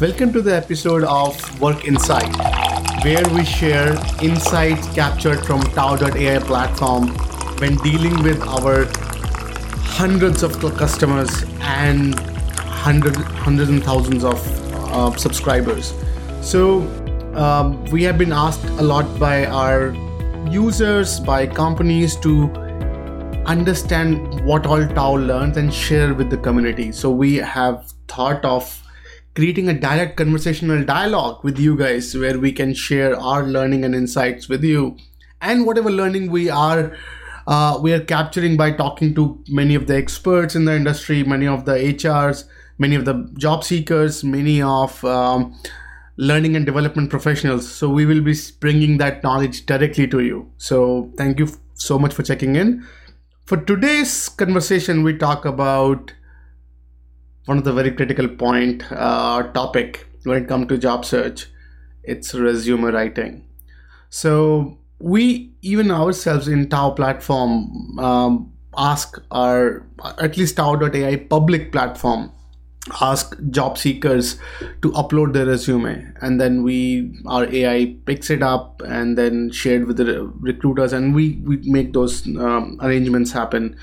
Welcome 0.00 0.32
to 0.32 0.40
the 0.40 0.56
episode 0.56 1.04
of 1.04 1.60
Work 1.60 1.84
Insight, 1.84 2.34
where 3.04 3.22
we 3.34 3.44
share 3.44 3.98
insights 4.22 4.88
captured 4.94 5.44
from 5.44 5.60
Tao.ai 5.74 6.38
platform 6.38 7.08
when 7.58 7.76
dealing 7.82 8.22
with 8.22 8.40
our 8.40 8.86
hundreds 9.98 10.42
of 10.42 10.58
customers 10.78 11.44
and 11.60 12.18
hundred, 12.60 13.14
hundreds 13.14 13.68
and 13.68 13.84
thousands 13.84 14.24
of 14.24 14.38
uh, 14.74 15.14
subscribers. 15.18 15.92
So, 16.40 16.80
um, 17.34 17.84
we 17.92 18.02
have 18.04 18.16
been 18.16 18.32
asked 18.32 18.64
a 18.64 18.82
lot 18.82 19.18
by 19.18 19.44
our 19.44 19.90
users, 20.50 21.20
by 21.20 21.46
companies 21.46 22.16
to 22.20 22.50
understand 23.44 24.42
what 24.46 24.64
all 24.64 24.88
Tao 24.88 25.16
learns 25.16 25.58
and 25.58 25.70
share 25.70 26.14
with 26.14 26.30
the 26.30 26.38
community. 26.38 26.90
So, 26.90 27.10
we 27.10 27.36
have 27.36 27.92
thought 28.08 28.42
of 28.46 28.79
creating 29.34 29.68
a 29.68 29.74
direct 29.74 30.16
conversational 30.16 30.84
dialogue 30.84 31.44
with 31.44 31.58
you 31.58 31.76
guys 31.76 32.14
where 32.16 32.38
we 32.38 32.52
can 32.52 32.74
share 32.74 33.18
our 33.18 33.44
learning 33.44 33.84
and 33.84 33.94
insights 33.94 34.48
with 34.48 34.64
you. 34.64 34.96
And 35.40 35.66
whatever 35.66 35.90
learning 35.90 36.30
we 36.30 36.50
are 36.50 36.96
uh, 37.46 37.78
we 37.82 37.92
are 37.92 38.00
capturing 38.00 38.56
by 38.56 38.70
talking 38.70 39.14
to 39.14 39.42
many 39.48 39.74
of 39.74 39.86
the 39.86 39.96
experts 39.96 40.54
in 40.54 40.66
the 40.66 40.74
industry 40.76 41.24
many 41.24 41.46
of 41.46 41.64
the 41.64 41.72
hrs 41.72 42.44
many 42.78 42.94
of 42.94 43.06
the 43.06 43.14
job 43.38 43.64
seekers 43.64 44.22
many 44.22 44.60
of 44.60 45.02
um, 45.06 45.58
learning 46.20 46.54
and 46.54 46.66
development 46.66 47.08
professionals. 47.08 47.70
So 47.70 47.88
we 47.88 48.04
will 48.04 48.20
be 48.20 48.34
bringing 48.60 48.98
that 48.98 49.22
knowledge 49.22 49.64
directly 49.64 50.06
to 50.08 50.20
you. 50.20 50.52
So 50.58 51.10
thank 51.16 51.38
you 51.38 51.48
so 51.74 51.98
much 51.98 52.12
for 52.12 52.22
checking 52.22 52.56
in. 52.56 52.86
For 53.46 53.56
today's 53.56 54.28
conversation 54.28 55.02
we 55.02 55.16
talk 55.16 55.46
about 55.46 56.12
one 57.50 57.58
of 57.58 57.64
the 57.64 57.72
very 57.72 57.90
critical 57.90 58.28
point 58.28 58.84
uh, 58.92 59.42
topic 59.54 60.06
when 60.22 60.42
it 60.42 60.48
comes 60.48 60.68
to 60.68 60.78
job 60.78 61.04
search 61.04 61.46
it's 62.04 62.34
resume 62.34 62.84
writing. 62.84 63.44
So 64.08 64.78
we 65.00 65.52
even 65.62 65.90
ourselves 65.90 66.48
in 66.48 66.68
Tao 66.68 66.90
platform 66.90 67.98
um, 67.98 68.52
ask 68.76 69.20
our 69.30 69.86
at 70.18 70.36
least 70.36 70.56
tao.ai 70.56 71.16
public 71.16 71.72
platform 71.72 72.30
ask 73.00 73.36
job 73.50 73.76
seekers 73.76 74.38
to 74.82 74.90
upload 74.92 75.32
their 75.32 75.46
resume. 75.46 76.12
And 76.22 76.40
then 76.40 76.62
we 76.62 77.12
our 77.26 77.44
ai 77.52 77.96
picks 78.06 78.30
it 78.30 78.42
up 78.42 78.80
and 78.86 79.18
then 79.18 79.50
shared 79.50 79.86
with 79.86 79.96
the 79.96 80.32
recruiters 80.50 80.92
and 80.92 81.14
we 81.14 81.32
we 81.44 81.58
make 81.64 81.92
those 81.92 82.26
um, 82.26 82.78
arrangements 82.80 83.32
happen 83.32 83.76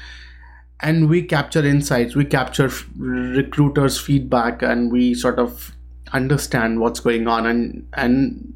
and 0.82 1.10
we 1.10 1.24
capture 1.24 1.66
insights 1.66 2.16
we 2.16 2.26
capture 2.26 2.70
recruiters 2.98 4.00
feedback 4.00 4.62
and 4.62 4.92
we 4.92 5.14
sort 5.14 5.40
of 5.40 5.72
understand 6.14 6.80
what's 6.80 7.00
going 7.00 7.28
on 7.28 7.46
and 7.46 7.88
and 7.94 8.54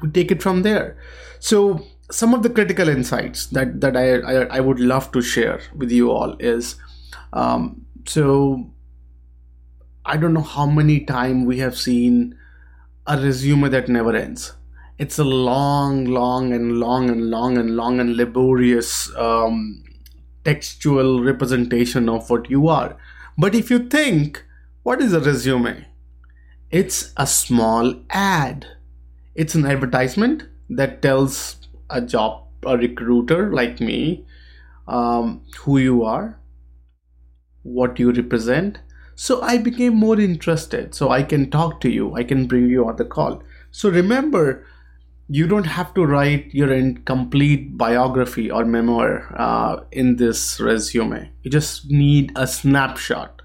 we 0.00 0.08
take 0.10 0.30
it 0.30 0.42
from 0.42 0.62
there. 0.62 0.96
So 1.38 1.84
some 2.10 2.34
of 2.34 2.42
the 2.42 2.50
critical 2.50 2.88
insights 2.88 3.46
that 3.46 3.80
that 3.80 3.96
i 3.96 4.16
i, 4.18 4.34
I 4.56 4.60
would 4.60 4.80
love 4.80 5.12
to 5.12 5.22
share 5.22 5.60
with 5.74 5.90
you 5.90 6.10
all 6.10 6.36
is 6.38 6.76
um, 7.32 7.86
so 8.06 8.70
i 10.04 10.16
don't 10.16 10.34
know 10.34 10.42
how 10.42 10.66
many 10.66 11.00
time 11.00 11.44
we 11.46 11.58
have 11.58 11.76
seen 11.76 12.34
a 13.06 13.16
resume 13.18 13.68
that 13.68 13.88
never 13.88 14.14
ends. 14.14 14.52
It's 14.98 15.18
a 15.18 15.24
long 15.24 16.04
long 16.04 16.52
and 16.52 16.78
long 16.78 17.10
and 17.10 17.30
long 17.30 17.58
and 17.58 17.76
long 17.76 17.98
and 17.98 18.16
laborious 18.16 19.10
um, 19.16 19.82
textual 20.44 21.22
representation 21.22 22.08
of 22.08 22.28
what 22.30 22.50
you 22.50 22.68
are. 22.68 22.96
But 23.38 23.54
if 23.54 23.70
you 23.70 23.88
think, 23.88 24.44
what 24.82 25.00
is 25.00 25.12
a 25.12 25.20
resume? 25.20 25.86
It's 26.70 27.12
a 27.16 27.26
small 27.26 27.94
ad. 28.10 28.66
It's 29.34 29.54
an 29.54 29.66
advertisement 29.66 30.44
that 30.70 31.02
tells 31.02 31.56
a 31.90 32.00
job, 32.00 32.46
a 32.64 32.76
recruiter 32.76 33.52
like 33.52 33.80
me, 33.80 34.26
um, 34.88 35.42
who 35.60 35.78
you 35.78 36.02
are, 36.02 36.38
what 37.62 37.98
you 37.98 38.10
represent. 38.12 38.78
So 39.14 39.40
I 39.42 39.58
became 39.58 39.94
more 39.94 40.18
interested. 40.18 40.94
So 40.94 41.10
I 41.10 41.22
can 41.22 41.50
talk 41.50 41.80
to 41.82 41.90
you, 41.90 42.14
I 42.14 42.24
can 42.24 42.46
bring 42.46 42.68
you 42.68 42.88
on 42.88 42.96
the 42.96 43.04
call. 43.04 43.42
So 43.70 43.88
remember, 43.88 44.66
you 45.32 45.46
don't 45.46 45.64
have 45.64 45.94
to 45.94 46.04
write 46.04 46.52
your 46.52 46.68
complete 47.06 47.78
biography 47.78 48.50
or 48.50 48.66
memoir 48.66 49.34
uh, 49.38 49.82
in 49.90 50.16
this 50.16 50.60
resume. 50.60 51.30
You 51.42 51.50
just 51.50 51.90
need 51.90 52.32
a 52.36 52.46
snapshot, 52.46 53.40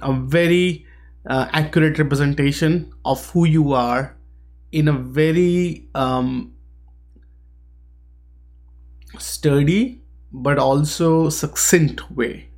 a 0.00 0.14
very 0.14 0.86
uh, 1.28 1.48
accurate 1.52 1.98
representation 1.98 2.90
of 3.04 3.28
who 3.30 3.44
you 3.44 3.74
are 3.74 4.16
in 4.72 4.88
a 4.88 4.94
very 4.94 5.86
um, 5.94 6.54
sturdy 9.18 10.00
but 10.32 10.58
also 10.58 11.28
succinct 11.28 12.10
way. 12.12 12.48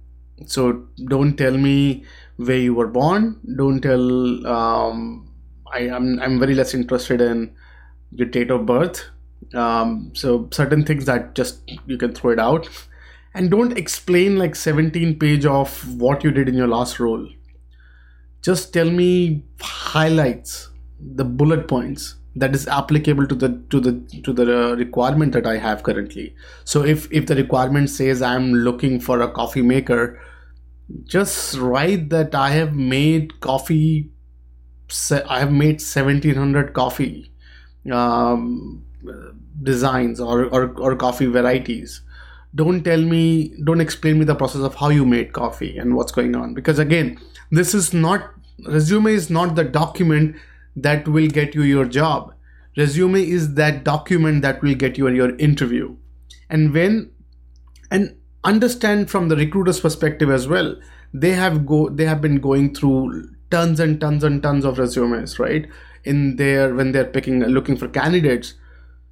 So 0.47 0.87
don't 1.09 1.37
tell 1.37 1.59
me 1.59 2.05
where 2.37 2.59
you 2.59 2.75
were 2.75 2.87
born. 2.87 3.41
Don't 3.57 3.81
tell. 3.81 4.47
Um, 4.47 5.35
I 5.73 5.81
am. 5.81 5.95
I'm, 5.95 6.21
I'm 6.21 6.39
very 6.39 6.55
less 6.55 6.75
interested 6.75 7.21
in 7.21 7.57
your 8.17 8.29
date 8.29 8.51
of 8.51 8.67
birth. 8.67 9.05
Um, 9.55 10.11
so 10.15 10.49
certain 10.51 10.85
things 10.85 11.05
that 11.07 11.35
just 11.35 11.61
you 11.87 11.97
can 11.97 12.15
throw 12.15 12.31
it 12.31 12.39
out. 12.39 12.69
And 13.35 13.51
don't 13.51 13.77
explain 13.77 14.39
like 14.39 14.57
17 14.57 15.19
page 15.19 15.45
of 15.45 16.01
what 16.01 16.25
you 16.25 16.31
did 16.31 16.49
in 16.49 16.55
your 16.55 16.69
last 16.69 16.99
role. 16.99 17.29
Just 18.43 18.73
tell 18.73 18.91
me 18.91 19.45
highlights 19.61 20.71
the 20.99 21.25
bullet 21.25 21.69
points 21.69 22.15
that 22.35 22.55
is 22.55 22.67
applicable 22.69 23.27
to 23.27 23.35
the 23.35 23.49
to 23.71 23.81
the 23.81 23.93
to 24.25 24.33
the 24.33 24.45
uh, 24.45 24.75
requirement 24.77 25.33
that 25.33 25.47
i 25.47 25.57
have 25.57 25.83
currently. 25.83 26.35
So 26.65 26.85
if 26.85 27.11
if 27.11 27.27
the 27.27 27.35
requirement 27.35 27.91
says 27.91 28.23
i'm 28.23 28.53
looking 28.53 29.01
for 29.01 29.21
a 29.21 29.31
coffee 29.31 29.63
maker 29.63 30.21
just 31.05 31.57
write 31.57 32.11
that 32.11 32.35
i 32.35 32.51
have 32.51 32.75
made 32.75 33.41
coffee 33.41 34.11
i 35.29 35.41
have 35.41 35.53
made 35.53 35.81
1700 35.81 36.73
coffee 36.75 37.33
um, 37.93 38.85
designs 39.63 40.21
or, 40.21 40.45
or, 40.47 40.75
or 40.79 40.97
coffee 40.97 41.27
varieties. 41.27 42.03
Don't 42.55 42.83
tell 42.83 43.01
me 43.01 43.55
don't 43.65 43.81
explain 43.81 44.19
me 44.19 44.25
the 44.25 44.35
process 44.35 44.63
of 44.63 44.75
how 44.75 44.89
you 44.89 45.05
made 45.05 45.33
coffee 45.33 45.77
and 45.77 45.95
what's 45.95 46.13
going 46.13 46.35
on. 46.35 46.55
Because 46.55 46.79
again 46.79 47.19
this 47.51 47.75
is 47.75 47.93
not 47.93 48.31
resume 48.67 49.07
is 49.07 49.29
not 49.29 49.55
the 49.55 49.65
document 49.65 50.37
that 50.75 51.07
will 51.07 51.29
get 51.29 51.55
you 51.55 51.63
your 51.63 51.85
job. 51.85 52.35
Resume 52.77 53.21
is 53.23 53.55
that 53.55 53.85
document 53.85 54.43
that 54.43 54.63
will 54.63 54.75
get 54.75 54.97
you 54.97 55.09
your 55.09 55.37
interview. 55.37 55.97
And 56.49 56.73
when 56.73 57.11
and 57.91 58.17
understand 58.45 59.11
from 59.11 59.29
the 59.29 59.37
recruiter's 59.37 59.81
perspective 59.81 60.31
as 60.31 60.47
well 60.47 60.77
they 61.13 61.33
have 61.33 61.67
go 61.67 61.89
they 61.89 62.05
have 62.05 62.21
been 62.21 62.37
going 62.37 62.75
through 62.75 63.29
tons 63.57 63.81
and 63.81 64.01
tons 64.01 64.25
and 64.29 64.43
tons 64.43 64.65
of 64.65 64.79
resumes 64.79 65.39
right 65.39 65.67
in 66.05 66.37
there 66.37 66.75
when 66.75 66.93
they're 66.93 67.13
picking 67.17 67.41
looking 67.59 67.77
for 67.77 67.89
candidates. 67.89 68.55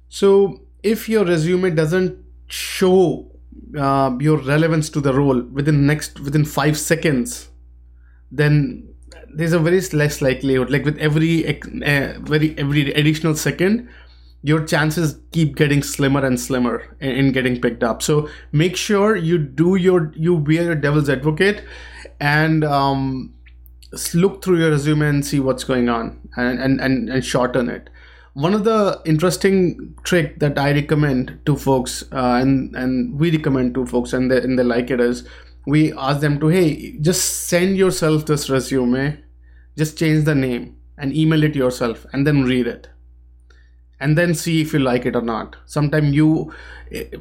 So 0.09 0.61
if 0.83 1.09
your 1.09 1.25
resume 1.25 1.71
doesn't 1.71 2.23
show 2.47 3.31
uh, 3.77 4.15
your 4.19 4.37
relevance 4.37 4.89
to 4.91 5.01
the 5.01 5.13
role 5.13 5.41
within 5.41 5.85
next 5.87 6.19
within 6.19 6.45
five 6.45 6.77
seconds 6.77 7.49
then 8.31 8.87
there's 9.33 9.53
a 9.53 9.59
very 9.59 9.81
less 10.01 10.21
likelihood 10.21 10.69
like 10.69 10.85
with 10.85 10.97
every 10.99 11.33
uh, 11.47 12.19
very 12.19 12.57
every 12.57 12.91
additional 12.93 13.35
second 13.35 13.89
your 14.43 14.63
chances 14.63 15.17
keep 15.31 15.55
getting 15.55 15.81
slimmer 15.81 16.23
and 16.23 16.39
slimmer 16.39 16.95
in, 16.99 17.11
in, 17.11 17.31
getting 17.31 17.59
picked 17.59 17.83
up. 17.83 18.03
So 18.03 18.29
make 18.51 18.75
sure 18.75 19.15
you 19.15 19.39
do 19.39 19.75
your 19.75 20.13
you 20.15 20.37
be 20.37 20.57
a 20.57 20.75
devil's 20.75 21.09
advocate 21.09 21.63
and 22.19 22.63
um, 22.63 23.33
look 24.13 24.43
through 24.43 24.59
your 24.59 24.71
resume 24.71 25.07
and 25.07 25.25
see 25.25 25.39
what's 25.39 25.63
going 25.63 25.89
on 25.89 26.19
and, 26.35 26.59
and, 26.59 26.81
and, 26.81 27.09
and 27.09 27.25
shorten 27.25 27.69
it. 27.69 27.89
One 28.33 28.53
of 28.53 28.65
the 28.65 29.01
interesting 29.05 29.95
trick 30.03 30.39
that 30.39 30.59
I 30.59 30.71
recommend 30.73 31.39
to 31.45 31.55
folks 31.55 32.03
uh, 32.11 32.39
and, 32.41 32.75
and 32.75 33.17
we 33.17 33.31
recommend 33.31 33.75
to 33.75 33.85
folks 33.85 34.11
and 34.11 34.29
they, 34.29 34.37
and 34.37 34.59
they 34.59 34.63
like 34.63 34.91
it 34.91 34.99
is 34.99 35.27
we 35.65 35.93
ask 35.93 36.19
them 36.19 36.39
to, 36.41 36.47
hey, 36.47 36.97
just 36.99 37.47
send 37.47 37.77
yourself 37.77 38.25
this 38.25 38.49
resume, 38.49 39.17
just 39.77 39.97
change 39.97 40.25
the 40.25 40.35
name 40.35 40.77
and 40.97 41.15
email 41.15 41.43
it 41.43 41.55
yourself 41.55 42.05
and 42.13 42.27
then 42.27 42.43
read 42.43 42.67
it 42.67 42.89
and 43.99 44.17
then 44.17 44.33
see 44.33 44.61
if 44.61 44.73
you 44.73 44.79
like 44.79 45.05
it 45.05 45.15
or 45.15 45.21
not 45.21 45.55
sometimes 45.65 46.13
you 46.13 46.53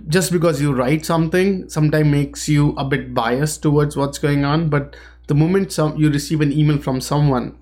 just 0.09 0.33
because 0.33 0.61
you 0.61 0.73
write 0.73 1.05
something 1.05 1.69
sometimes 1.69 2.09
makes 2.09 2.49
you 2.49 2.75
a 2.77 2.85
bit 2.85 3.15
biased 3.15 3.63
towards 3.63 3.97
what's 3.97 4.19
going 4.19 4.45
on 4.45 4.69
but 4.69 4.97
the 5.27 5.35
moment 5.35 5.73
some 5.73 5.97
you 5.97 6.11
receive 6.11 6.41
an 6.41 6.53
email 6.53 6.79
from 6.79 7.01
someone 7.01 7.57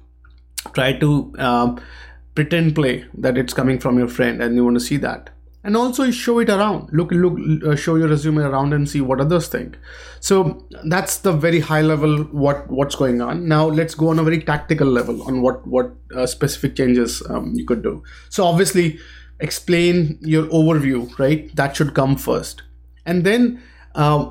try 0.74 0.92
to 0.92 1.32
uh, 1.38 1.76
pretend 2.34 2.74
play 2.74 3.04
that 3.14 3.36
it's 3.36 3.54
coming 3.54 3.78
from 3.78 3.98
your 3.98 4.08
friend 4.08 4.42
and 4.42 4.54
you 4.56 4.64
want 4.64 4.76
to 4.76 4.80
see 4.80 4.96
that. 4.96 5.30
And 5.64 5.76
also 5.76 6.10
show 6.10 6.40
it 6.40 6.50
around. 6.50 6.88
Look 6.92 7.12
look 7.12 7.38
uh, 7.64 7.76
show 7.76 7.94
your 7.94 8.08
resume 8.08 8.38
around 8.38 8.72
and 8.72 8.88
see 8.88 9.00
what 9.00 9.20
others 9.20 9.46
think. 9.46 9.78
So 10.18 10.66
that's 10.84 11.18
the 11.18 11.32
very 11.32 11.60
high 11.60 11.82
level 11.82 12.24
what 12.32 12.68
what's 12.68 12.96
going 12.96 13.20
on. 13.20 13.46
Now 13.46 13.66
let's 13.66 13.94
go 13.94 14.08
on 14.08 14.18
a 14.18 14.24
very 14.24 14.40
tactical 14.40 14.88
level 14.88 15.22
on 15.22 15.40
what 15.40 15.64
what 15.64 15.92
uh, 16.16 16.26
specific 16.26 16.74
changes 16.74 17.22
um, 17.30 17.52
you 17.54 17.64
could 17.64 17.82
do. 17.82 18.02
So 18.28 18.44
obviously 18.44 18.98
explain 19.38 20.18
your 20.20 20.46
overview 20.46 21.16
right? 21.16 21.54
That 21.54 21.76
should 21.76 21.94
come 21.94 22.16
first. 22.16 22.62
And 23.06 23.22
then 23.22 23.62
uh, 23.94 24.30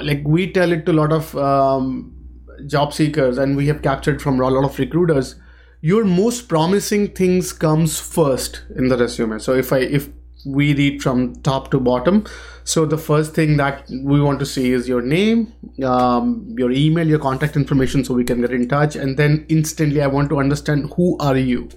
like 0.00 0.22
we 0.24 0.50
tell 0.50 0.72
it 0.72 0.86
to 0.86 0.92
a 0.92 0.94
lot 0.94 1.12
of 1.12 1.36
um, 1.36 2.17
job 2.66 2.92
seekers 2.92 3.38
and 3.38 3.56
we 3.56 3.66
have 3.66 3.82
captured 3.82 4.20
from 4.20 4.40
a 4.40 4.48
lot 4.48 4.64
of 4.64 4.78
recruiters 4.78 5.36
your 5.80 6.04
most 6.04 6.48
promising 6.48 7.08
things 7.08 7.52
comes 7.52 8.00
first 8.00 8.62
in 8.74 8.88
the 8.88 8.96
resume. 8.96 9.38
So 9.38 9.54
if 9.54 9.72
i 9.72 9.78
if 9.78 10.08
we 10.46 10.72
read 10.74 11.02
from 11.02 11.34
top 11.42 11.70
to 11.70 11.80
bottom 11.80 12.24
so 12.62 12.86
the 12.86 12.96
first 12.96 13.34
thing 13.34 13.56
that 13.56 13.84
we 13.90 14.20
want 14.20 14.38
to 14.38 14.46
see 14.46 14.70
is 14.70 14.88
your 14.88 15.02
name 15.02 15.52
um, 15.84 16.54
your 16.56 16.70
email 16.70 17.06
your 17.06 17.18
contact 17.18 17.56
information 17.56 18.04
so 18.04 18.14
we 18.14 18.22
can 18.22 18.40
get 18.40 18.52
in 18.52 18.68
touch 18.68 18.94
and 18.94 19.16
then 19.16 19.44
instantly 19.48 20.00
i 20.00 20.06
want 20.06 20.28
to 20.30 20.38
understand 20.38 20.92
who 20.94 21.18
are 21.18 21.36
you? 21.36 21.68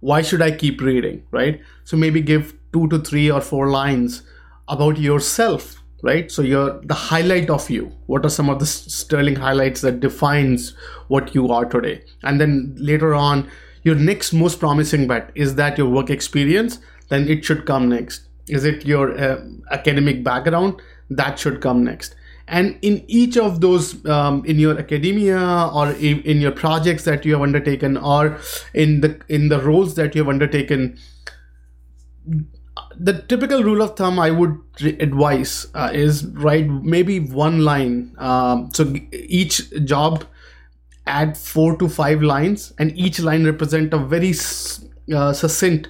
Why 0.00 0.22
should 0.22 0.42
i 0.42 0.50
keep 0.50 0.80
reading 0.80 1.22
right? 1.30 1.60
So 1.84 1.96
maybe 1.96 2.20
give 2.20 2.54
two 2.72 2.88
to 2.88 2.98
three 2.98 3.30
or 3.30 3.40
four 3.40 3.68
lines 3.68 4.22
about 4.68 4.98
yourself 4.98 5.77
right? 6.02 6.30
So 6.30 6.42
you're 6.42 6.80
the 6.82 6.94
highlight 6.94 7.50
of 7.50 7.68
you. 7.70 7.92
What 8.06 8.24
are 8.24 8.30
some 8.30 8.48
of 8.48 8.58
the 8.58 8.66
sterling 8.66 9.36
highlights 9.36 9.80
that 9.80 10.00
defines 10.00 10.74
what 11.08 11.34
you 11.34 11.50
are 11.50 11.64
today? 11.64 12.04
And 12.22 12.40
then 12.40 12.74
later 12.78 13.14
on 13.14 13.50
your 13.82 13.94
next 13.94 14.32
most 14.32 14.60
promising 14.60 15.06
bet 15.06 15.30
is 15.34 15.54
that 15.56 15.78
your 15.78 15.88
work 15.88 16.10
experience? 16.10 16.78
Then 17.08 17.28
it 17.28 17.44
should 17.44 17.66
come 17.66 17.88
next. 17.88 18.28
Is 18.48 18.64
it 18.64 18.86
your 18.86 19.18
uh, 19.18 19.42
academic 19.70 20.22
background? 20.22 20.80
That 21.10 21.38
should 21.38 21.60
come 21.60 21.84
next. 21.84 22.14
And 22.46 22.78
in 22.80 23.04
each 23.08 23.36
of 23.36 23.60
those 23.60 24.04
um, 24.06 24.42
in 24.46 24.58
your 24.58 24.78
academia 24.78 25.70
or 25.72 25.90
in, 25.90 26.22
in 26.22 26.40
your 26.40 26.52
projects 26.52 27.04
that 27.04 27.26
you 27.26 27.32
have 27.34 27.42
undertaken 27.42 27.98
or 27.98 28.38
in 28.72 29.02
the 29.02 29.20
in 29.28 29.48
the 29.48 29.60
roles 29.60 29.96
that 29.96 30.14
you 30.14 30.22
have 30.22 30.30
undertaken 30.30 30.98
the 32.96 33.22
typical 33.22 33.62
rule 33.62 33.82
of 33.82 33.96
thumb 33.96 34.18
I 34.18 34.30
would 34.30 34.58
advise 34.82 35.66
uh, 35.74 35.90
is 35.92 36.26
write 36.26 36.68
maybe 36.68 37.20
one 37.20 37.64
line. 37.64 38.14
Um, 38.18 38.70
so 38.72 38.92
each 39.12 39.70
job 39.84 40.24
add 41.06 41.36
four 41.36 41.76
to 41.78 41.88
five 41.88 42.22
lines, 42.22 42.72
and 42.78 42.96
each 42.96 43.20
line 43.20 43.44
represent 43.44 43.94
a 43.94 43.98
very 43.98 44.34
uh, 45.14 45.32
succinct 45.32 45.88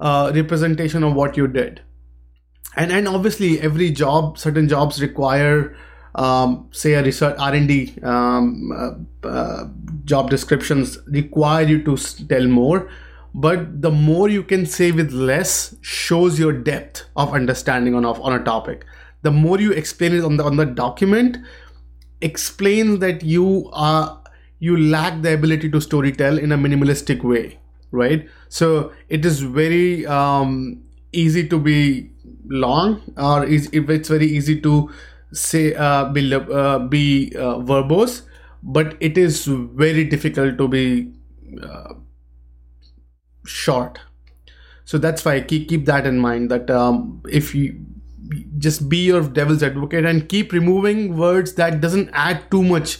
uh, 0.00 0.32
representation 0.34 1.02
of 1.02 1.14
what 1.14 1.36
you 1.36 1.46
did. 1.46 1.82
And 2.76 2.92
and 2.92 3.08
obviously 3.08 3.60
every 3.60 3.90
job, 3.90 4.38
certain 4.38 4.68
jobs 4.68 5.00
require. 5.00 5.76
Um, 6.14 6.70
say 6.72 6.94
a 6.94 7.02
research 7.02 7.36
R&D 7.38 7.96
um, 8.02 8.72
uh, 8.72 9.28
uh, 9.28 9.68
job 10.06 10.30
descriptions 10.30 10.98
require 11.08 11.66
you 11.66 11.82
to 11.84 11.94
tell 12.26 12.46
more 12.46 12.88
but 13.36 13.82
the 13.82 13.90
more 13.90 14.28
you 14.30 14.42
can 14.42 14.64
say 14.64 14.90
with 14.92 15.12
less 15.12 15.76
shows 15.82 16.38
your 16.38 16.52
depth 16.52 17.04
of 17.16 17.34
understanding 17.34 17.94
on, 17.94 18.04
of, 18.04 18.20
on 18.20 18.32
a 18.32 18.42
topic. 18.42 18.86
The 19.22 19.30
more 19.30 19.60
you 19.60 19.72
explain 19.72 20.14
it 20.14 20.24
on 20.24 20.38
the 20.38 20.44
on 20.44 20.56
the 20.56 20.64
document 20.64 21.36
explains 22.20 23.00
that 23.00 23.22
you 23.22 23.68
are 23.72 24.22
you 24.58 24.78
lack 24.78 25.20
the 25.22 25.34
ability 25.34 25.70
to 25.70 25.78
storytell 25.78 26.38
in 26.38 26.52
a 26.52 26.56
minimalistic 26.56 27.22
way 27.22 27.58
right? 27.90 28.28
So 28.48 28.92
it 29.08 29.24
is 29.24 29.40
very 29.40 30.06
um, 30.06 30.82
easy 31.12 31.48
to 31.48 31.58
be 31.58 32.10
long 32.48 33.02
or 33.16 33.44
is 33.44 33.68
it's 33.72 34.08
very 34.08 34.26
easy 34.26 34.60
to 34.60 34.90
say 35.32 35.74
uh, 35.74 36.06
be 36.06 36.34
uh, 36.34 36.78
be 36.78 37.32
uh, 37.36 37.58
verbose 37.70 38.22
but 38.62 38.96
it 39.00 39.18
is 39.18 39.44
very 39.46 40.04
difficult 40.04 40.56
to 40.58 40.68
be 40.68 41.12
uh, 41.62 41.94
short. 43.46 44.00
So 44.84 44.98
that's 44.98 45.24
why 45.24 45.40
keep 45.40 45.68
keep 45.68 45.84
that 45.86 46.06
in 46.06 46.18
mind 46.18 46.50
that 46.50 46.70
um, 46.70 47.22
if 47.28 47.54
you 47.54 47.78
just 48.58 48.88
be 48.88 48.98
your 48.98 49.22
devil's 49.22 49.62
advocate 49.62 50.04
and 50.04 50.28
keep 50.28 50.52
removing 50.52 51.16
words 51.16 51.54
that 51.54 51.80
doesn't 51.80 52.10
add 52.12 52.50
too 52.50 52.62
much 52.62 52.98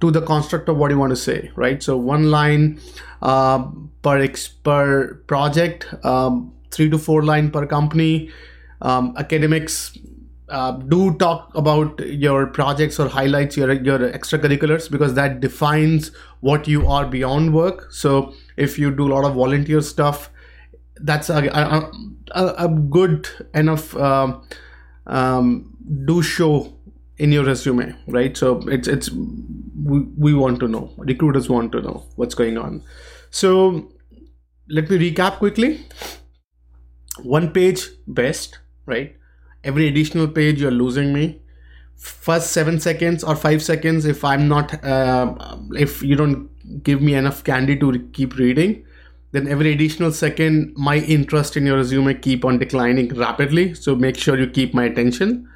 to 0.00 0.10
the 0.10 0.22
construct 0.22 0.68
of 0.68 0.76
what 0.76 0.90
you 0.90 0.98
want 0.98 1.10
to 1.10 1.16
say 1.16 1.50
right? 1.56 1.82
So 1.82 1.96
one 1.96 2.30
line 2.30 2.80
uh, 3.22 3.64
per 4.02 4.18
ex- 4.18 4.48
per 4.48 5.14
project 5.26 5.86
um, 6.04 6.52
three 6.70 6.90
to 6.90 6.98
four 6.98 7.22
line 7.22 7.50
per 7.50 7.66
company 7.66 8.30
um, 8.80 9.14
academics 9.16 9.96
uh, 10.48 10.72
do 10.72 11.14
talk 11.16 11.50
about 11.54 11.98
your 12.06 12.46
projects 12.46 13.00
or 13.00 13.08
highlights 13.08 13.56
your 13.56 13.72
your 13.72 13.98
extracurriculars 13.98 14.90
because 14.90 15.14
that 15.14 15.40
defines 15.40 16.10
what 16.40 16.68
you 16.68 16.86
are 16.86 17.06
beyond 17.06 17.54
work. 17.54 17.90
So 17.90 18.34
if 18.68 18.78
you 18.78 18.90
do 18.90 19.06
a 19.08 19.12
lot 19.14 19.24
of 19.30 19.34
volunteer 19.34 19.80
stuff 19.80 20.30
that's 21.02 21.30
a, 21.30 21.46
a, 22.34 22.44
a, 22.64 22.68
good 22.68 23.28
enough 23.54 23.96
um, 23.96 24.42
um, 25.06 25.76
do 26.06 26.22
show 26.22 26.72
in 27.18 27.32
your 27.32 27.44
resume 27.44 27.94
right? 28.06 28.36
So 28.36 28.60
it's 28.68 28.88
it's 28.88 29.10
we, 29.10 30.00
we 30.16 30.34
want 30.34 30.60
to 30.60 30.68
know. 30.68 30.92
Recruiters 30.96 31.48
want 31.48 31.72
to 31.72 31.82
know 31.82 32.04
what's 32.16 32.34
going 32.34 32.58
on. 32.58 32.82
So 33.30 33.88
let 34.68 34.90
me 34.90 34.98
recap 34.98 35.38
quickly. 35.38 35.86
One 37.22 37.50
page 37.50 37.88
best 38.06 38.58
right? 38.86 39.16
Every 39.64 39.86
additional 39.88 40.28
page 40.28 40.60
you're 40.60 40.70
losing 40.70 41.12
me. 41.12 41.40
First 41.96 42.52
seven 42.52 42.80
seconds 42.80 43.22
or 43.22 43.36
five 43.36 43.62
seconds 43.62 44.06
if 44.06 44.24
i'm 44.24 44.48
not 44.48 44.72
uh, 44.84 45.56
if 45.74 46.02
you 46.02 46.16
don't 46.16 46.50
give 46.82 47.02
me 47.02 47.14
enough 47.14 47.44
candy 47.44 47.76
to 47.76 47.98
keep 48.12 48.36
reading 48.36 48.84
then 49.32 49.48
every 49.48 49.72
additional 49.72 50.12
second 50.12 50.74
my 50.76 50.96
interest 50.98 51.56
in 51.56 51.66
your 51.66 51.78
resume 51.78 52.14
keep 52.14 52.44
on 52.44 52.58
declining 52.58 53.08
rapidly. 53.14 53.74
So 53.74 53.96
make 53.96 54.16
sure 54.16 54.38
you 54.38 54.46
keep 54.46 54.74
my 54.74 54.84
attention. 54.84 55.48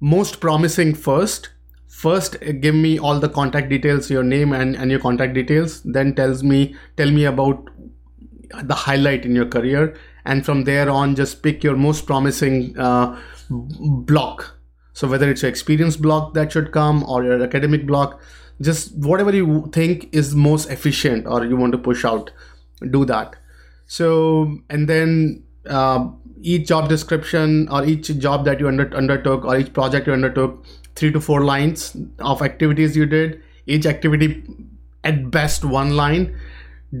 Most 0.00 0.40
promising 0.40 0.94
first. 0.94 1.50
First 1.86 2.38
give 2.60 2.74
me 2.74 2.98
all 2.98 3.20
the 3.20 3.28
contact 3.28 3.68
details 3.68 4.10
your 4.10 4.22
name 4.22 4.52
and, 4.54 4.74
and 4.76 4.90
your 4.90 4.98
contact 4.98 5.34
details. 5.34 5.82
Then 5.82 6.14
tells 6.14 6.42
me 6.42 6.74
tell 6.96 7.10
me 7.10 7.26
about 7.26 7.68
the 8.62 8.74
highlight 8.74 9.26
in 9.26 9.36
your 9.36 9.46
career. 9.46 9.94
And 10.24 10.44
from 10.46 10.64
there 10.64 10.88
on 10.88 11.14
just 11.14 11.42
pick 11.42 11.62
your 11.62 11.76
most 11.76 12.06
promising 12.06 12.78
uh, 12.78 13.20
block. 13.50 14.56
So 14.94 15.06
whether 15.06 15.30
it's 15.30 15.42
your 15.42 15.50
experience 15.50 15.98
block 15.98 16.32
that 16.32 16.52
should 16.52 16.72
come 16.72 17.04
or 17.04 17.24
your 17.24 17.42
academic 17.42 17.86
block 17.86 18.22
just 18.60 18.94
whatever 18.96 19.34
you 19.34 19.68
think 19.72 20.08
is 20.12 20.34
most 20.34 20.70
efficient 20.70 21.26
or 21.26 21.44
you 21.44 21.56
want 21.56 21.72
to 21.72 21.78
push 21.78 22.04
out 22.04 22.30
do 22.90 23.04
that. 23.04 23.36
So 23.86 24.58
and 24.70 24.88
then 24.88 25.44
uh, 25.66 26.08
each 26.40 26.68
job 26.68 26.88
description 26.88 27.68
or 27.68 27.84
each 27.84 28.06
job 28.18 28.44
that 28.44 28.60
you 28.60 28.68
under, 28.68 28.94
undertook 28.94 29.44
or 29.44 29.56
each 29.56 29.72
project 29.72 30.06
you 30.06 30.12
undertook 30.12 30.64
three 30.94 31.12
to 31.12 31.20
four 31.20 31.44
lines 31.44 31.96
of 32.18 32.42
activities 32.42 32.96
you 32.96 33.06
did 33.06 33.40
each 33.66 33.86
activity 33.86 34.42
at 35.04 35.30
best 35.30 35.64
one 35.64 35.96
line. 35.96 36.36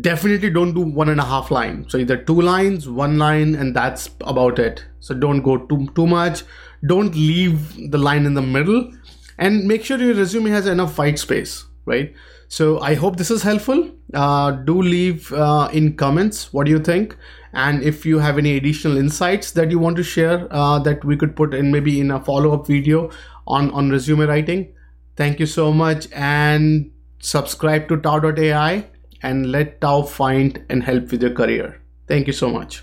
Definitely 0.00 0.50
don't 0.50 0.74
do 0.74 0.80
one 0.80 1.08
and 1.08 1.20
a 1.20 1.24
half 1.24 1.50
line. 1.50 1.86
So 1.88 1.98
either 1.98 2.16
two 2.16 2.40
lines 2.40 2.88
one 2.88 3.18
line 3.18 3.54
and 3.54 3.76
that's 3.76 4.10
about 4.22 4.58
it. 4.58 4.84
So 5.00 5.14
don't 5.14 5.42
go 5.42 5.58
too 5.58 5.88
too 5.94 6.06
much. 6.06 6.44
Don't 6.86 7.14
leave 7.14 7.90
the 7.90 7.98
line 7.98 8.26
in 8.26 8.34
the 8.34 8.42
middle 8.42 8.90
and 9.38 9.64
make 9.64 9.84
sure 9.84 9.98
your 9.98 10.14
resume 10.14 10.50
has 10.50 10.66
enough 10.66 10.96
white 10.98 11.18
space 11.18 11.64
right 11.86 12.14
so 12.48 12.80
i 12.80 12.94
hope 12.94 13.16
this 13.16 13.30
is 13.30 13.42
helpful 13.42 13.90
uh, 14.14 14.50
do 14.50 14.80
leave 14.80 15.32
uh, 15.32 15.68
in 15.72 15.96
comments 15.96 16.52
what 16.52 16.66
do 16.66 16.70
you 16.70 16.78
think 16.78 17.16
and 17.54 17.82
if 17.82 18.06
you 18.06 18.18
have 18.18 18.38
any 18.38 18.56
additional 18.56 18.96
insights 18.96 19.52
that 19.52 19.70
you 19.70 19.78
want 19.78 19.96
to 19.96 20.02
share 20.02 20.46
uh, 20.50 20.78
that 20.78 21.04
we 21.04 21.16
could 21.16 21.36
put 21.36 21.54
in 21.54 21.70
maybe 21.70 22.00
in 22.00 22.10
a 22.10 22.20
follow-up 22.20 22.66
video 22.66 23.10
on 23.46 23.70
on 23.72 23.90
resume 23.90 24.26
writing 24.26 24.72
thank 25.16 25.40
you 25.40 25.46
so 25.46 25.72
much 25.72 26.08
and 26.12 26.90
subscribe 27.18 27.88
to 27.88 27.96
tao.ai 27.96 28.84
and 29.22 29.50
let 29.50 29.80
Tao 29.80 30.02
find 30.02 30.64
and 30.68 30.82
help 30.82 31.10
with 31.10 31.22
your 31.22 31.32
career. 31.32 31.80
Thank 32.08 32.26
you 32.26 32.32
so 32.32 32.50
much. 32.50 32.82